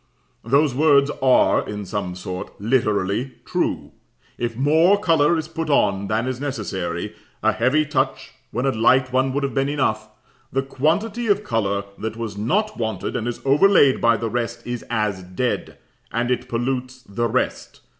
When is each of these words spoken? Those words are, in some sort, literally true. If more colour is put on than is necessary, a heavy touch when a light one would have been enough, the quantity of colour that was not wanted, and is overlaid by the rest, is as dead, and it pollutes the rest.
Those 0.43 0.73
words 0.73 1.11
are, 1.21 1.63
in 1.69 1.85
some 1.85 2.15
sort, 2.15 2.59
literally 2.59 3.33
true. 3.45 3.91
If 4.35 4.55
more 4.57 4.99
colour 4.99 5.37
is 5.37 5.47
put 5.47 5.69
on 5.69 6.07
than 6.07 6.25
is 6.27 6.41
necessary, 6.41 7.13
a 7.43 7.51
heavy 7.51 7.85
touch 7.85 8.31
when 8.49 8.65
a 8.65 8.71
light 8.71 9.13
one 9.13 9.31
would 9.31 9.43
have 9.43 9.53
been 9.53 9.69
enough, 9.69 10.09
the 10.51 10.63
quantity 10.63 11.27
of 11.27 11.43
colour 11.43 11.83
that 11.99 12.17
was 12.17 12.35
not 12.35 12.79
wanted, 12.79 13.15
and 13.15 13.27
is 13.27 13.41
overlaid 13.45 14.01
by 14.01 14.17
the 14.17 14.27
rest, 14.31 14.65
is 14.65 14.83
as 14.89 15.21
dead, 15.21 15.77
and 16.11 16.31
it 16.31 16.49
pollutes 16.49 17.03
the 17.03 17.27
rest. 17.29 17.81